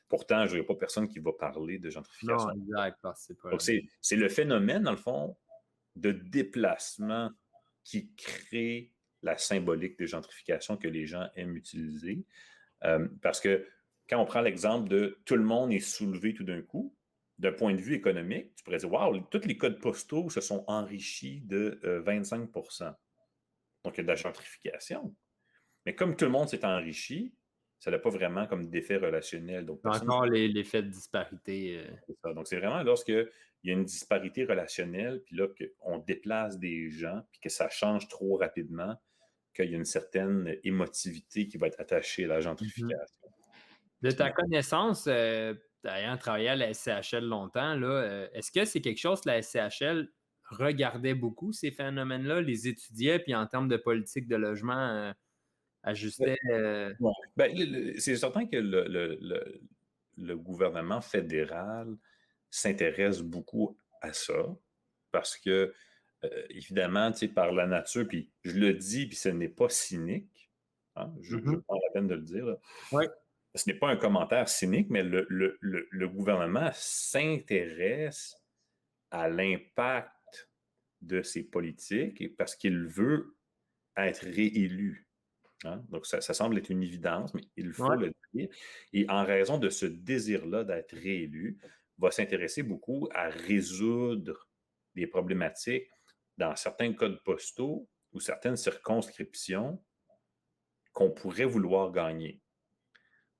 [0.08, 2.48] Pourtant, je n'aurais pas personne qui va parler de gentrification.
[2.48, 3.06] Non, exact,
[4.00, 5.36] c'est le phénomène, dans le fond,
[5.96, 7.30] de déplacement
[7.84, 8.92] qui crée
[9.22, 12.24] la symbolique de gentrification que les gens aiment utiliser.
[12.84, 13.66] Euh, parce que
[14.08, 16.94] quand on prend l'exemple de tout le monde est soulevé tout d'un coup,
[17.38, 20.64] d'un point de vue économique, tu pourrais dire Waouh, tous les codes postaux se sont
[20.66, 22.90] enrichis de 25% euh,
[23.84, 25.14] Donc, il y a de la gentrification.
[25.86, 27.34] Mais comme tout le monde s'est enrichi,
[27.78, 29.64] ça n'a pas vraiment comme d'effet relationnel.
[29.64, 31.84] Donc, Encore l'effet de disparité.
[32.24, 32.34] Euh.
[32.34, 33.28] Donc, c'est vraiment lorsqu'il
[33.64, 38.08] y a une disparité relationnelle, puis là, qu'on déplace des gens, puis que ça change
[38.08, 38.96] trop rapidement,
[39.54, 42.42] qu'il y a une certaine émotivité qui va être attachée à la mm-hmm.
[42.42, 43.28] gentrification.
[44.02, 48.98] De ta connaissance, euh, ayant travaillé à la SCHL longtemps, euh, est-ce que c'est quelque
[48.98, 50.08] chose que la SCHL
[50.50, 55.12] regardait beaucoup, ces phénomènes-là, les étudiait, puis en termes de politique de logement, euh,
[55.88, 56.38] ajustait?
[56.50, 56.94] Euh?
[57.36, 57.54] Ben,
[57.98, 59.18] c'est certain que le,
[60.18, 61.96] le gouvernement fédéral
[62.50, 64.56] s'intéresse beaucoup à ça
[65.10, 65.72] parce que,
[66.24, 70.50] euh, évidemment, par la nature, puis je le dis, puis ce n'est pas cynique,
[70.96, 71.62] hein, je, mm-hmm.
[71.62, 72.56] prends la peine de le dire.
[73.54, 78.36] Ce n'est pas un commentaire cynique, mais le, le gouvernement s'intéresse
[79.10, 80.12] à l'impact
[81.00, 83.36] de ses politiques parce qu'il veut
[83.96, 85.07] être réélu.
[85.64, 85.82] Hein?
[85.88, 88.48] Donc, ça, semble être une évidence, mais il faut le dire.
[88.92, 91.58] Et en raison de ce désir-là d'être réélu,
[91.98, 94.48] va s'intéresser beaucoup à résoudre
[94.94, 95.90] des problématiques
[96.36, 99.82] dans certains codes postaux ou certaines circonscriptions
[100.92, 102.40] qu'on pourrait vouloir gagner.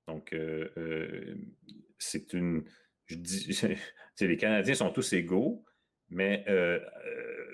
[0.07, 1.35] Donc, euh, euh,
[1.97, 2.63] c'est une.
[3.05, 3.59] Je dis,
[4.21, 5.63] les Canadiens sont tous égaux,
[6.09, 6.79] mais euh,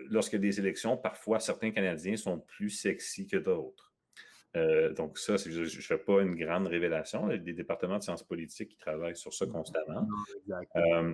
[0.10, 3.94] lorsqu'il y a des élections, parfois certains Canadiens sont plus sexy que d'autres.
[4.55, 7.29] Euh, donc, ça, je ne fais pas une grande révélation.
[7.29, 10.07] Il y a des départements de sciences politiques qui travaillent sur ça constamment.
[10.77, 11.13] Euh,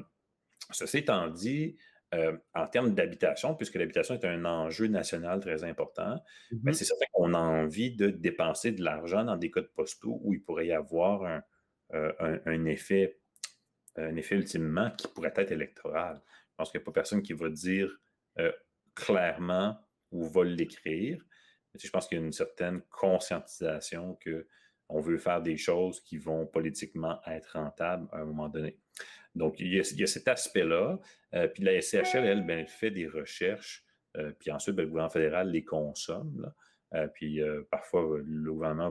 [0.72, 1.78] ceci étant dit,
[2.14, 6.74] euh, en termes d'habitation, puisque l'habitation est un enjeu national très important, ben, mm-hmm.
[6.74, 10.44] c'est certain qu'on a envie de dépenser de l'argent dans des codes postaux où il
[10.44, 11.42] pourrait y avoir un,
[12.46, 13.20] un, effet,
[13.96, 16.22] un effet ultimement qui pourrait être électoral.
[16.52, 17.90] Je pense qu'il n'y a pas personne qui va dire
[18.94, 19.78] clairement
[20.12, 21.24] ou va l'écrire
[21.78, 26.46] je pense qu'il y a une certaine conscientisation qu'on veut faire des choses qui vont
[26.46, 28.78] politiquement être rentables à un moment donné.
[29.36, 31.00] Donc, il y a, cet aspect-là.
[31.34, 33.86] Euh, puis la SCHL, elle, ben, elle fait des recherches,
[34.18, 36.52] euh, puis ensuite, ben, le gouvernement fédéral les consomme.
[36.94, 38.90] Euh, puis parfois, le gouvernement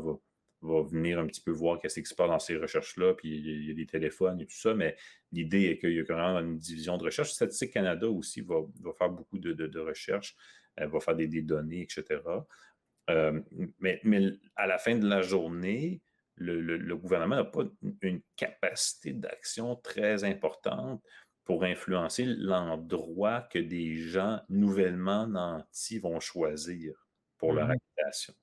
[0.63, 3.69] va, venir un petit peu voir qu'est-ce qui se passe dans ces recherches-là, puis il
[3.69, 4.97] y, a, des téléphones et tout ça, mais
[5.33, 7.33] l'idée est qu'il y a quand même une division de recherche.
[7.33, 8.57] Statistique Canada aussi va,
[8.99, 10.37] faire beaucoup de, recherches,
[10.77, 12.21] elle va faire des, données, etc.
[13.11, 13.41] Euh,
[13.81, 14.01] mais,
[14.57, 16.01] à la fin de la journée,
[16.37, 17.65] le, gouvernement n'a pas
[18.03, 21.03] une capacité d'action très importante
[21.45, 26.95] pour influencer l'endroit que des gens nouvellement nantis vont choisir
[27.37, 27.79] pour leur mm-hmm.
[27.99, 28.35] habitation.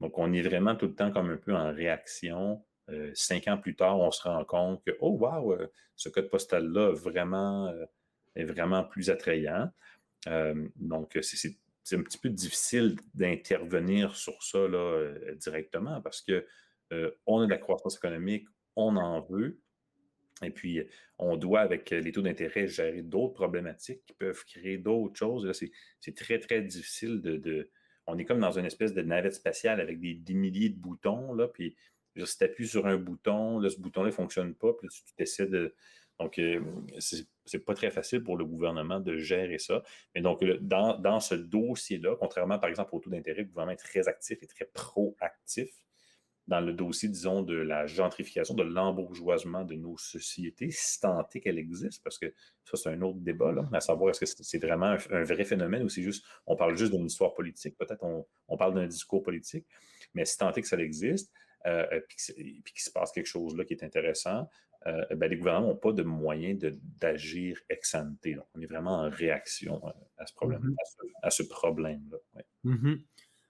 [0.00, 2.64] Donc, on est vraiment tout le temps comme un peu en réaction.
[2.90, 6.28] Euh, cinq ans plus tard, on se rend compte que, oh, wow, euh, ce code
[6.28, 7.72] postal-là vraiment,
[8.34, 9.70] est vraiment plus attrayant.
[10.76, 16.46] donc, c'est c'est un petit peu difficile d'intervenir sur ça là, euh, directement parce que
[16.92, 19.60] euh, on a de la croissance économique, on en veut,
[20.42, 20.82] et puis
[21.18, 25.50] on doit, avec les taux d'intérêt, gérer d'autres problématiques qui peuvent créer d'autres choses.
[26.00, 27.70] C'est très, très difficile de,
[28.06, 31.48] On est comme dans une espèce de navette spatiale avec des, milliers de boutons, là,
[31.48, 31.76] puis
[32.24, 35.46] si tu appuies sur un bouton, là, ce bouton-là ne fonctionne pas, puis tu essaies
[35.46, 35.74] de.
[36.18, 36.60] Donc, euh,
[36.98, 39.82] c'est c'est pas très facile pour le gouvernement de gérer ça.
[40.14, 44.08] Mais donc, dans, ce dossier-là, contrairement par exemple au taux d'intérêt, le gouvernement est très
[44.08, 45.70] actif et très proactif
[46.48, 51.40] dans le dossier, disons, de la gentrification, de l'embourgeoisement de nos sociétés, si tant est
[51.40, 54.58] qu'elle existe, parce que ça, c'est un autre débat, là, à savoir est-ce que c'est
[54.58, 58.26] vraiment un, vrai phénomène ou c'est juste, on parle juste d'une histoire politique, peut-être on,
[58.48, 59.66] on, parle d'un discours politique,
[60.14, 61.32] mais si tant est que ça existe,
[61.66, 64.48] euh, puis qu'il se passe quelque chose là qui est intéressant,
[64.86, 66.60] euh, ben, les gouvernements n'ont pas de moyens
[66.98, 68.26] d'agir ex ante.
[68.54, 71.10] on est vraiment en réaction euh, à ce problème, mm-hmm.
[71.22, 72.42] à ce, problème-là.
[72.64, 73.02] Mm-hmm.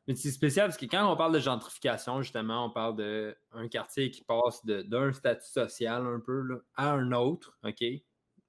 [0.09, 4.11] Mais c'est spécial parce que quand on parle de gentrification, justement, on parle d'un quartier
[4.11, 7.85] qui passe d'un statut social un peu à un autre, OK?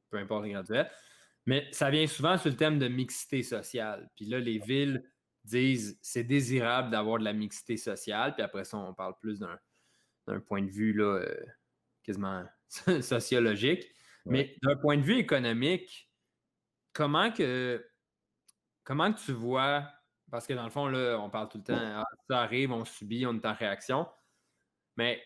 [0.09, 0.83] Peu importe les gradués.
[1.45, 4.09] Mais ça vient souvent sur le thème de mixité sociale.
[4.15, 5.03] Puis là, les villes
[5.43, 8.33] disent c'est désirable d'avoir de la mixité sociale.
[8.33, 11.45] Puis après ça, on parle plus d'un point de vue là, euh,
[12.03, 12.43] quasiment
[13.01, 13.88] sociologique.
[14.25, 16.09] Mais d'un point de vue économique,
[16.93, 17.86] comment que,
[18.83, 19.86] comment que tu vois,
[20.31, 22.86] parce que dans le fond, là, on parle tout le temps, ah, ça arrive, on
[22.86, 24.07] subit, on est en réaction,
[24.95, 25.21] mais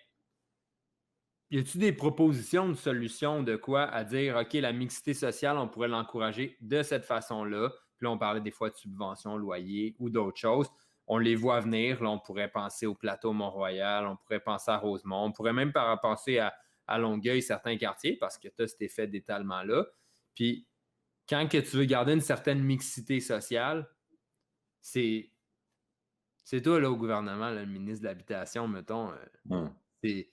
[1.52, 5.68] y a-t-il des propositions de solutions de quoi à dire, OK, la mixité sociale, on
[5.68, 7.70] pourrait l'encourager de cette façon-là?
[7.98, 10.70] Puis là, on parlait des fois de subventions, loyers ou d'autres choses.
[11.08, 12.04] On les voit venir.
[12.04, 15.72] Là, on pourrait penser au plateau Mont-Royal, on pourrait penser à Rosemont, on pourrait même
[16.02, 16.54] penser à,
[16.88, 19.86] à Longueuil certains quartiers parce que tu as cet effet d'étalement-là.
[20.34, 20.68] Puis
[21.28, 23.90] quand que tu veux garder une certaine mixité sociale,
[24.82, 25.32] c'est
[26.44, 29.12] c'est toi là au gouvernement, le ministre de l'Habitation, mettons.
[30.04, 30.24] Euh,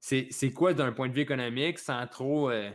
[0.00, 2.72] c'est quoi d'un point de vue économique sans trop, euh,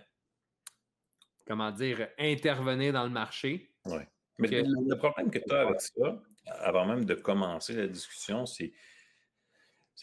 [1.46, 3.76] comment dire, intervenir dans le marché?
[3.86, 4.02] Oui.
[4.38, 8.72] Mais le problème que tu as avec ça, avant même de commencer la discussion, c'est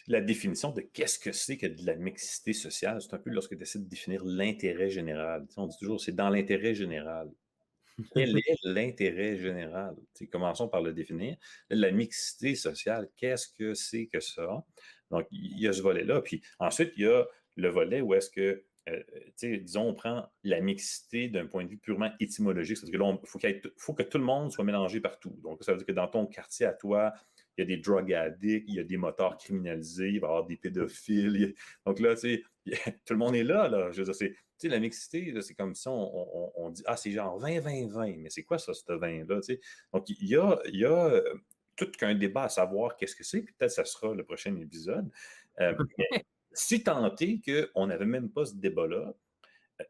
[0.07, 3.01] la définition de qu'est-ce que c'est que de la mixité sociale.
[3.01, 5.45] C'est un peu lorsque tu essaies de définir l'intérêt général.
[5.57, 7.31] on dit toujours, c'est dans l'intérêt général.
[8.13, 9.95] Quel est l'intérêt général?
[10.31, 11.35] commençons par le définir.
[11.69, 14.63] La mixité sociale, qu'est-ce que c'est que ça?
[15.09, 16.21] Donc, il y a ce volet-là.
[16.21, 18.63] Puis ensuite, il y a le volet où est-ce que
[19.41, 23.39] disons, on prend la mixité d'un point de vue purement étymologique, c'est-à-dire qu'il faut,
[23.77, 25.37] faut, que tout le monde soit mélangé partout.
[25.43, 27.13] Donc, ça veut dire que dans ton quartier à toi,
[27.57, 30.29] il y a des drug addicts, il y a des moteurs criminalisés, il va y
[30.29, 31.55] avoir des pédophiles.
[31.85, 32.43] Donc là, tu sais,
[33.05, 33.67] tout le monde est là.
[33.67, 33.91] là.
[33.91, 38.17] Je veux dire, c'est, la mixité, c'est comme si on, dit Ah, c'est genre 20-20-20,
[38.19, 39.39] mais c'est quoi ça, ce vin-là?
[39.93, 41.33] Donc, il y a, il y a euh,
[41.75, 44.55] tout qu'un débat à savoir qu'est-ce que c'est, puis peut-être que ça sera le prochain
[44.57, 45.09] épisode.
[45.59, 45.75] Euh,
[46.53, 49.13] si tenté qu'on n'avait même pas ce débat-là,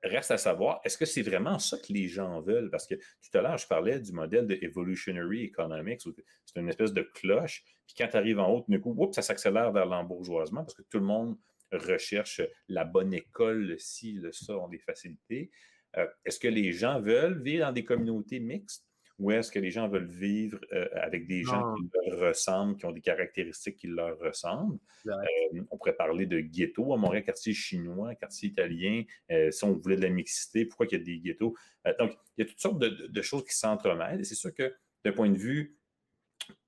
[0.04, 2.70] reste à savoir, est-ce que c'est vraiment ça que les gens veulent?
[2.70, 6.94] Parce que tout à l'heure, je parlais du modèle de evolutionary economics, c'est une espèce
[6.94, 10.76] de cloche, puis quand tu arrives en haut, d'un coup, ça s'accélère vers l'embourgeoisement parce
[10.76, 11.38] que tout le monde
[11.72, 15.52] recherche la bonne école, le ci, le ça, ont des facilités.
[15.98, 18.87] Euh, est-ce que les gens veulent vivre dans des communautés mixtes?
[19.20, 22.86] Ou est-ce que les gens veulent vivre euh, avec des gens qui leur ressemblent, qui
[22.86, 24.78] ont des caractéristiques qui leur ressemblent?
[25.08, 29.04] Euh, on pourrait parler de ghetto à Montréal, quartier chinois, quartier italien.
[29.32, 31.56] Euh, si on voulait de la mixité, pourquoi il y a des ghettos?
[32.00, 34.20] donc, il y a toutes sortes de choses qui s'entremêlent.
[34.20, 35.78] Et c'est sûr que d'un point de vue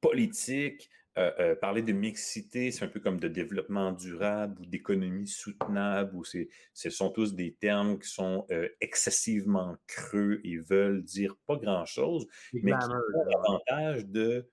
[0.01, 5.27] politique, euh, euh, parler de mixité, c'est un peu comme de développement durable ou d'économie
[5.27, 11.35] soutenable, ou ce sont tous des termes qui sont euh, excessivement creux et veulent dire
[11.45, 14.49] pas grand-chose, mais qui ont l'avantage de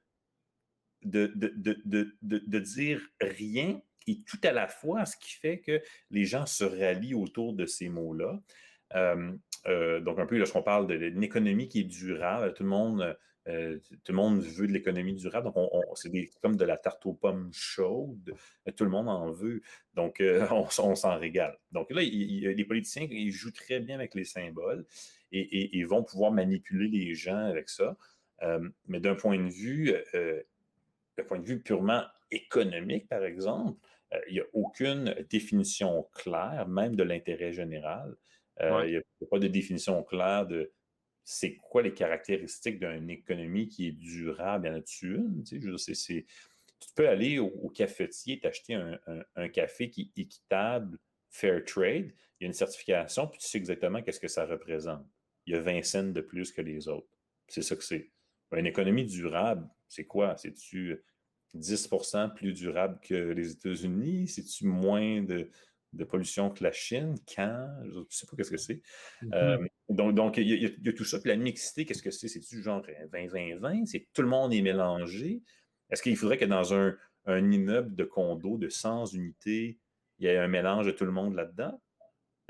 [1.02, 6.46] de, de, dire rien et tout à la fois, ce qui fait que les gens
[6.46, 8.40] se rallient autour de ces mots-là.
[8.92, 13.16] donc, un peu, lorsqu'on parle d'une économie qui est durable, tout le monde
[13.48, 15.52] euh, tout le monde veut de l'économie durable.
[15.52, 16.11] Donc, c'est
[16.42, 18.35] comme de la tarte aux pommes chaude.
[18.76, 19.62] Tout le monde en veut.
[19.94, 21.56] Donc, euh, on, s'en régale.
[21.72, 24.85] Donc là, les politiciens, ils jouent très bien avec les symboles
[25.32, 27.96] et, ils vont pouvoir manipuler les gens avec ça.
[28.42, 29.94] Euh, mais d'un point de vue,
[31.16, 33.78] d'un point de vue purement économique, par exemple,
[34.28, 38.16] il n'y a aucune définition claire, même de l'intérêt général.
[38.61, 40.72] Il n'y a, pas de définition claire de
[41.28, 44.68] c'est quoi les caractéristiques d'une économie qui est durable?
[44.68, 45.42] Y en a-tu une?
[45.42, 45.60] Tu,
[46.94, 48.96] peux aller au, cafetier, t'acheter un,
[49.34, 53.58] un, café qui est équitable, fair trade, il y a une certification, puis tu sais
[53.58, 55.04] exactement qu'est-ce que ça représente.
[55.46, 57.08] Il y a 20 cents de plus que les autres.
[57.48, 58.12] C'est ça que c'est.
[58.52, 60.36] Une économie durable, c'est quoi?
[60.36, 61.02] C'est-tu
[61.56, 64.28] 10% plus durable que les États-Unis?
[64.28, 65.50] C'est-tu moins de,
[65.96, 68.82] de pollution que la Chine, quand, je ne sais pas qu'est-ce que c'est.
[69.22, 69.35] Mm-hmm.
[69.35, 71.18] Euh, donc, donc il, y a, tout ça.
[71.20, 72.28] Puis la mixité, qu'est-ce que c'est?
[72.28, 73.87] C'est-tu genre 20-20-20?
[73.87, 75.42] C'est tout le monde est mélangé?
[75.90, 76.96] Est-ce qu'il faudrait que dans un,
[77.28, 79.78] immeuble de condo de 100 unités,
[80.18, 81.80] il y ait un mélange de tout le monde là-dedans?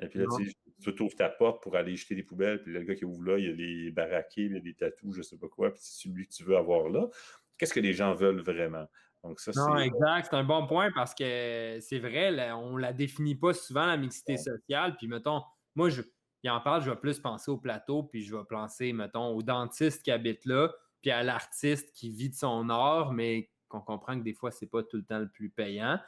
[0.03, 0.53] Et puis là, tu,
[0.93, 3.39] tu ouvres ta porte pour aller jeter des poubelles, puis le gars qui ouvre là,
[3.39, 5.73] il y a des baraqués, il y a des tatous, je ne sais pas quoi,
[5.73, 7.09] puis c'est celui que tu veux avoir là.
[7.57, 8.87] Qu'est-ce que les gens veulent vraiment?
[9.25, 10.29] Non, exact.
[10.31, 13.97] C'est un bon point parce que c'est vrai, on ne la définit pas souvent, la
[13.97, 14.97] mixité sociale.
[14.97, 15.43] Puis, mettons,
[15.75, 16.03] moi, je,
[16.43, 19.43] il en parle, je vais plus penser au plateau, puis je vais penser, mettons, au
[19.43, 24.17] dentiste qui habite là, puis à l'artiste qui vit de son art, mais qu'on comprend
[24.19, 25.99] que des fois, c'est pas tout le temps le plus payant.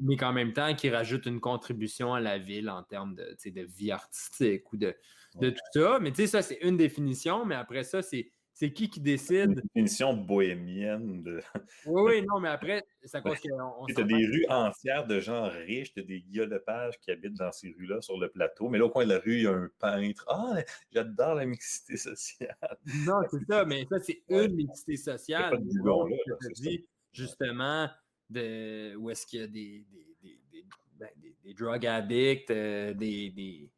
[0.00, 3.60] mais qu'en même temps, qui rajoute une contribution à la ville en termes de, de
[3.62, 4.96] vie artistique ou de,
[5.36, 5.98] de tout ça.
[6.00, 9.50] Mais tu sais, ça, c'est une définition, mais après ça, c'est c'est qui qui décide?
[9.50, 11.22] Une définition bohémienne.
[11.22, 11.40] De...
[11.86, 13.86] oui, oui, non, mais après, ça cause qu'on.
[13.86, 16.58] Tu as des rues entières de gens riches, tu as des Guillaume
[17.00, 19.36] qui habitent dans ces rues-là sur le plateau, mais là, au coin de la rue,
[19.36, 20.24] il y a un peintre.
[20.26, 20.56] Ah,
[20.92, 22.56] j'adore la mixité sociale.
[23.06, 25.50] Non, c'est ça, mais ça, c'est une mixité sociale.
[25.52, 27.88] Pas de là, dit, justement,
[28.28, 30.64] de, où est-ce qu'il y a des, des, des, des,
[30.98, 31.08] ben,
[31.56, 33.70] drug addicts, euh, des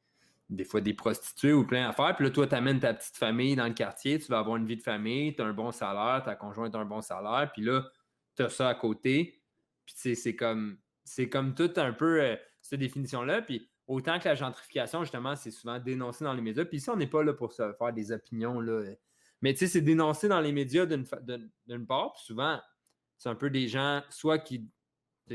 [0.50, 2.14] des fois des prostituées ou plein d'affaires.
[2.16, 4.66] Puis là, toi, tu amènes ta petite famille dans le quartier, tu vas avoir une
[4.66, 7.62] vie de famille, tu as un bon salaire, ta conjointe a un bon salaire, puis
[7.62, 7.88] là,
[8.36, 9.40] tu as ça à côté.
[9.86, 13.42] Puis c'est comme c'est comme tout un peu euh, cette définition-là.
[13.42, 16.64] Puis autant que la gentrification, justement, c'est souvent dénoncé dans les médias.
[16.64, 18.60] Puis ici, on n'est pas là pour se faire des opinions.
[19.40, 22.12] Mais tu sais, c'est dénoncé dans les médias d'une part.
[22.12, 22.60] Puis souvent,
[23.16, 24.68] c'est un peu des gens, soit qui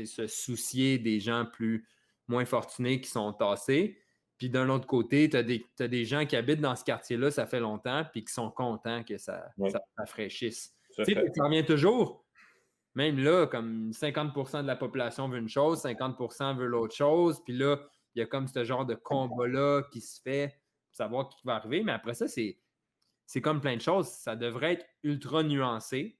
[0.04, 1.86] se soucier des gens plus
[2.28, 3.98] moins fortunés qui sont tassés,
[4.38, 7.60] puis d'un autre côté, tu as, des gens qui habitent dans ce quartier-là, ça fait
[7.60, 10.74] longtemps, puis qui sont contents que ça, ça, fraîchisse.
[10.94, 12.24] Tu sais, ça revient toujours.
[12.94, 17.42] Même là, comme 50% de la population veut une chose, 50% veut l'autre chose.
[17.44, 17.78] Puis là,
[18.14, 20.48] il y a comme ce genre de combat-là qui se fait
[20.88, 21.82] pour savoir qui va arriver.
[21.82, 22.58] Mais après ça, c'est,
[23.42, 24.08] comme plein de choses.
[24.08, 26.18] Ça devrait être ultra nuancé.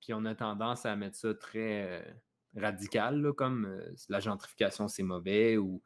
[0.00, 2.12] Puis on a tendance à mettre ça très euh,
[2.56, 5.82] radical, comme euh, la gentrification, c'est mauvais ou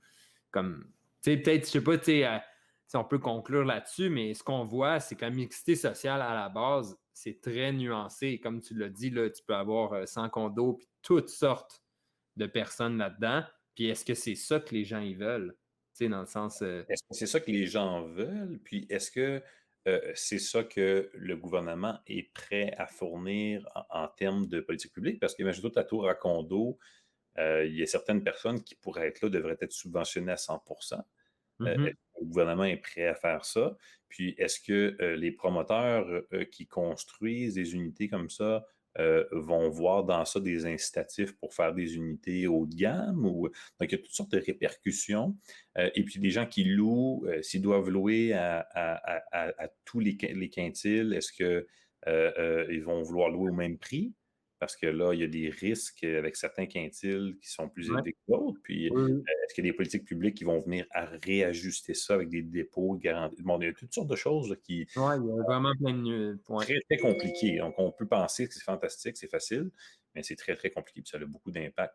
[0.50, 0.90] comme
[1.36, 2.38] peut-être, je sais pas, euh,
[2.86, 6.34] si on peut conclure là-dessus, mais ce qu'on voit, c'est que la mixité sociale à
[6.34, 8.40] la base, c'est très nuancé.
[8.40, 11.82] Comme tu l'as dit, là, tu peux avoir 100 euh, condos puis toutes sortes
[12.36, 13.42] de personnes là-dedans.
[13.74, 15.56] Puis est-ce que c'est ça que les gens ils veulent?
[16.00, 16.62] dans le sens.
[16.62, 18.60] Est-ce que c'est ça que les gens veulent?
[18.62, 19.42] Puis est-ce que
[20.14, 25.18] c'est ça que le gouvernement est prêt à fournir en, termes de politique publique?
[25.18, 26.78] Parce qu'imagine-toi ta tour à condo,
[27.36, 30.62] il y a certaines personnes qui pourraient être là, devraient être subventionnées à 100
[31.60, 31.90] mmh
[32.20, 33.76] le gouvernement est prêt à faire ça?
[34.08, 38.66] Puis est-ce que les promoteurs qui construisent des unités comme ça
[39.30, 43.24] vont voir dans ça des incitatifs pour faire des unités haut de gamme?
[43.24, 43.48] Ou...
[43.78, 45.36] Donc, il y a toutes sortes de répercussions.
[45.76, 48.66] et puis, des gens qui louent, s'ils doivent louer à,
[49.84, 54.12] tous les, les quintiles, est-ce qu'ils vont vouloir louer au même prix?
[54.58, 58.12] Parce que là, il y a des risques avec certains quintiles qui sont plus élevés
[58.12, 58.58] que d'autres.
[58.62, 62.14] Puis, euh, est-ce qu'il y a des politiques publiques qui vont venir à réajuster ça
[62.14, 63.42] avec des dépôts garantis?
[63.42, 64.86] Bon, il y a toutes sortes de choses qui.
[64.96, 66.64] Oui, il y a vraiment plein de points.
[66.64, 67.58] Très, très compliqué.
[67.58, 69.70] Donc, on peut penser que c'est fantastique, c'est facile,
[70.14, 71.94] mais c'est très, très compliqué, puis ça a beaucoup d'impact.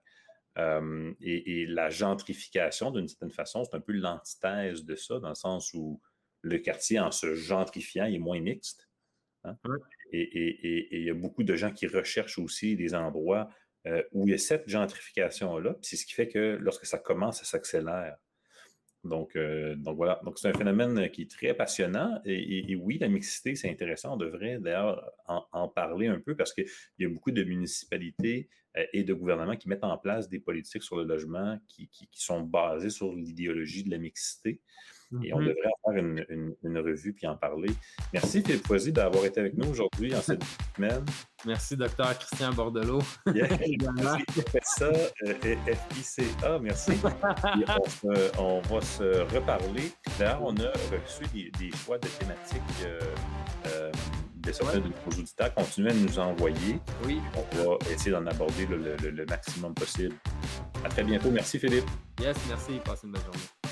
[0.58, 5.74] et, la gentrification, d'une certaine façon, c'est un peu l'antithèse de ça, dans le sens
[5.74, 6.00] où
[6.42, 8.88] le quartier, en se gentrifiant, il est moins mixte.
[9.44, 9.58] Hein?
[10.14, 13.50] Et, il y a beaucoup de gens qui recherchent aussi des endroits
[13.88, 15.76] euh, où il y a cette gentrification-là.
[15.82, 18.16] C'est ce qui fait que lorsque ça commence, ça s'accélère.
[19.04, 20.22] Donc, euh, donc voilà.
[20.24, 22.22] Donc, c'est un phénomène qui est très passionnant.
[22.26, 24.14] Et, oui, la mixité, c'est intéressant.
[24.14, 26.66] On devrait d'ailleurs en, parler un peu parce qu'il
[27.00, 30.84] y a beaucoup de municipalités euh, et de gouvernements qui mettent en place des politiques
[30.84, 34.62] sur le logement qui sont basées sur l'idéologie de la mixité.
[35.24, 35.48] Et on mm-hmm.
[35.48, 37.70] devrait en faire une, revue puis en parler.
[38.14, 40.44] Merci Philippe Foisy d'avoir été avec nous aujourd'hui en cette
[40.76, 41.06] semaine.
[41.46, 43.02] Merci, docteur Christian Bordelot.
[43.34, 43.48] Yeah,
[43.96, 44.24] merci,
[44.64, 45.56] ça, euh,
[45.92, 46.94] FICA, merci.
[48.40, 49.92] on, va se reparler.
[50.18, 53.00] D'ailleurs, on a reçu des, choix de thématiques euh,
[53.68, 53.92] euh,
[54.38, 55.54] de certains de nos auditeurs.
[55.54, 56.80] Continuez à nous envoyer.
[57.06, 57.20] Oui.
[57.36, 60.16] On va essayer d'en aborder le, le maximum possible.
[60.84, 61.30] À très bientôt.
[61.32, 61.90] Merci Philippe.
[62.22, 62.80] Yes, merci.
[62.84, 63.63] Passez une bonne journée.